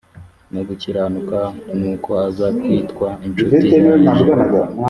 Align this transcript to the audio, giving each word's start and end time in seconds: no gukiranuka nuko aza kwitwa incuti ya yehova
no 0.53 0.61
gukiranuka 0.67 1.39
nuko 1.77 2.09
aza 2.27 2.47
kwitwa 2.59 3.07
incuti 3.25 3.65
ya 3.71 3.95
yehova 4.05 4.59